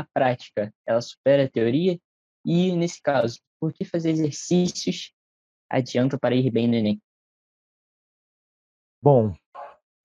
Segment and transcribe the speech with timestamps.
[0.00, 1.98] a prática ela supera a teoria?
[2.44, 5.12] E, nesse caso, por que fazer exercícios
[5.68, 7.00] adianta para ir bem no Enem?
[9.02, 9.34] Bom,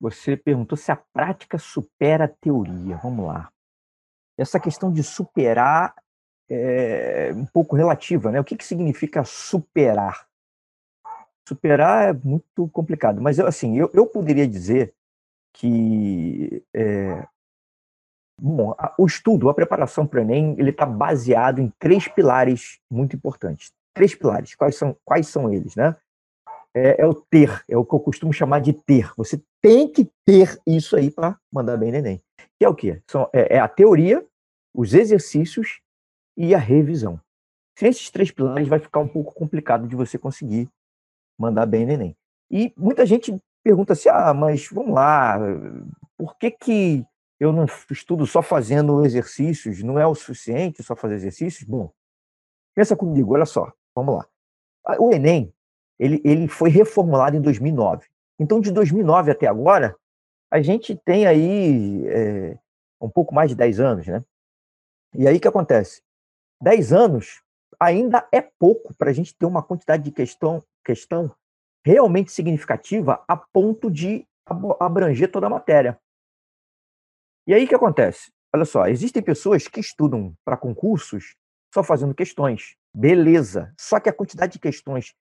[0.00, 2.96] você perguntou se a prática supera a teoria.
[3.02, 3.50] Vamos lá.
[4.36, 5.94] Essa questão de superar
[6.48, 8.40] é um pouco relativa, né?
[8.40, 10.28] O que, que significa superar?
[11.48, 14.94] Superar é muito complicado, mas eu, assim, eu, eu poderia dizer
[15.52, 17.26] que é,
[18.40, 23.16] bom, o estudo, a preparação para o Enem, ele está baseado em três pilares muito
[23.16, 23.72] importantes.
[23.94, 24.54] Três pilares.
[24.54, 25.96] Quais são, quais são eles, né?
[26.76, 29.12] É, é o ter, é o que eu costumo chamar de ter.
[29.16, 32.20] Você tem que ter isso aí para mandar bem no Enem.
[32.58, 33.00] Que é o quê?
[33.08, 34.24] São, é, é a teoria,
[34.74, 35.80] os exercícios
[36.36, 37.20] e a revisão.
[37.78, 40.68] Sem esses três pilares, vai ficar um pouco complicado de você conseguir
[41.38, 42.16] mandar bem no Enem.
[42.50, 45.38] E muita gente pergunta assim: ah, mas vamos lá,
[46.16, 47.06] por que, que
[47.44, 49.82] eu não estudo só fazendo exercícios?
[49.82, 51.68] Não é o suficiente só fazer exercícios?
[51.68, 51.92] Bom,
[52.74, 54.26] pensa comigo, olha só, vamos lá.
[54.98, 55.52] O Enem,
[55.98, 58.06] ele, ele foi reformulado em 2009.
[58.38, 59.96] Então, de 2009 até agora,
[60.50, 62.58] a gente tem aí é,
[63.00, 64.24] um pouco mais de 10 anos, né?
[65.14, 66.02] E aí o que acontece?
[66.60, 67.42] 10 anos
[67.78, 71.34] ainda é pouco para a gente ter uma quantidade de questão, questão
[71.84, 74.26] realmente significativa a ponto de
[74.80, 75.98] abranger toda a matéria.
[77.46, 78.32] E aí o que acontece?
[78.54, 81.34] Olha só, existem pessoas que estudam para concursos
[81.72, 82.76] só fazendo questões.
[82.94, 83.74] Beleza.
[83.78, 85.12] Só que a quantidade de questões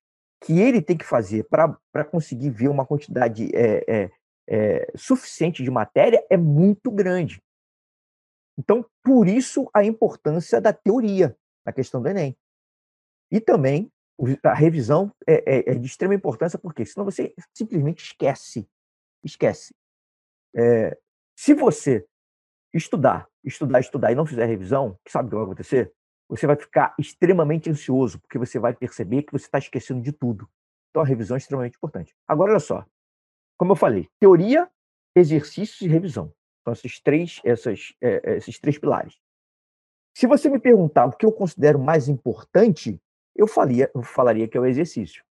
[0.44, 4.12] que ele tem que fazer para conseguir ver uma quantidade é, é,
[4.48, 7.42] é, suficiente de matéria é muito grande.
[8.58, 12.38] Então, por isso a importância da teoria na questão do Enem.
[13.32, 13.92] E também
[14.44, 18.68] a revisão é, é, é de extrema importância, porque senão você simplesmente esquece.
[19.24, 19.74] Esquece.
[20.56, 20.96] É,
[21.36, 22.06] se você
[22.74, 25.94] estudar, estudar, estudar e não fizer revisão, sabe o que vai acontecer?
[26.30, 30.50] Você vai ficar extremamente ansioso, porque você vai perceber que você está esquecendo de tudo.
[30.90, 32.16] Então a revisão é extremamente importante.
[32.28, 32.86] Agora, olha só.
[33.58, 34.70] Como eu falei, teoria,
[35.16, 36.34] exercícios e revisão.
[36.64, 39.20] São esses três, essas, é, esses três pilares.
[40.16, 43.02] Se você me perguntar o que eu considero mais importante,
[43.36, 45.24] eu, falia, eu falaria que é o exercício.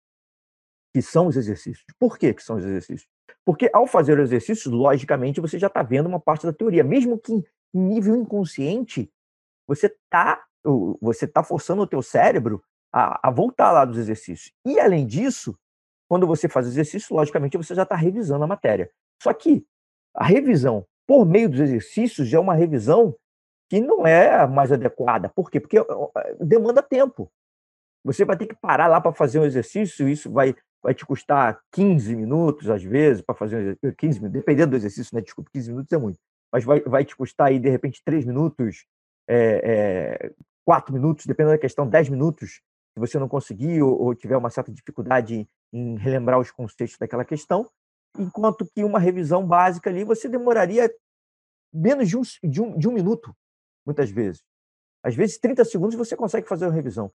[0.93, 1.85] Que são os exercícios.
[1.99, 3.09] Por que, que são os exercícios?
[3.45, 6.85] Porque ao fazer o exercício, logicamente, você já está vendo uma parte da teoria.
[6.85, 9.11] Mesmo que em nível inconsciente,
[9.67, 10.45] você está
[11.01, 14.53] você tá forçando o teu cérebro a, a, voltar lá dos exercícios.
[14.67, 15.59] E, além disso,
[16.09, 18.91] quando você faz o exercício, logicamente, você já está revisando a matéria.
[19.23, 19.65] Só que
[20.15, 23.17] a revisão por meio dos exercícios é uma revisão
[23.69, 25.29] que não é mais adequada.
[25.29, 25.61] Por quê?
[25.61, 25.79] Porque
[26.41, 27.31] demanda tempo.
[28.05, 31.61] Você vai ter que parar lá para fazer um exercício, isso vai, vai te custar
[31.73, 35.21] 15 minutos, às vezes, para fazer um exercício, 15 minutos, dependendo do exercício, né?
[35.21, 36.19] Desculpa, 15 minutos é muito.
[36.53, 38.87] Mas vai, vai te custar aí, de repente, 3 minutos,
[39.29, 40.33] é, é,
[40.65, 42.61] 4 minutos, dependendo da questão, 10 minutos,
[42.93, 47.25] se você não conseguir ou, ou tiver uma certa dificuldade em relembrar os conceitos daquela
[47.25, 47.71] questão,
[48.19, 50.91] enquanto que uma revisão básica ali você demoraria
[51.73, 53.33] menos de um, de um, de um minuto,
[53.87, 54.43] muitas vezes.
[55.03, 57.09] Às vezes, 30 segundos você consegue fazer uma revisão.